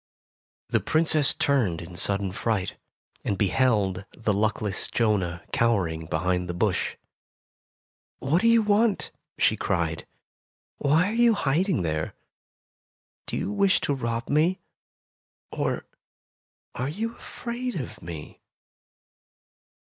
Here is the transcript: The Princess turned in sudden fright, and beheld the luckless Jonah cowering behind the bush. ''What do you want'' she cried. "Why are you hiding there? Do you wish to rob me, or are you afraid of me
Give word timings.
The 0.69 0.79
Princess 0.79 1.35
turned 1.35 1.79
in 1.79 1.95
sudden 1.95 2.31
fright, 2.31 2.75
and 3.23 3.37
beheld 3.37 4.03
the 4.17 4.33
luckless 4.33 4.89
Jonah 4.89 5.45
cowering 5.53 6.07
behind 6.07 6.49
the 6.49 6.55
bush. 6.55 6.95
''What 8.19 8.41
do 8.41 8.47
you 8.47 8.63
want'' 8.63 9.11
she 9.37 9.55
cried. 9.55 10.07
"Why 10.79 11.07
are 11.07 11.13
you 11.13 11.35
hiding 11.35 11.83
there? 11.83 12.15
Do 13.27 13.37
you 13.37 13.51
wish 13.51 13.79
to 13.81 13.93
rob 13.93 14.27
me, 14.27 14.59
or 15.51 15.85
are 16.73 16.89
you 16.89 17.13
afraid 17.15 17.75
of 17.75 18.01
me 18.01 18.41